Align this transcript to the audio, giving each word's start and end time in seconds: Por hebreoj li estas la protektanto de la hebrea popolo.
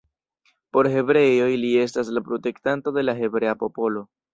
Por 0.77 0.89
hebreoj 0.93 1.51
li 1.65 1.71
estas 1.85 2.11
la 2.19 2.27
protektanto 2.31 2.99
de 3.01 3.09
la 3.09 3.21
hebrea 3.25 3.59
popolo. 3.65 4.09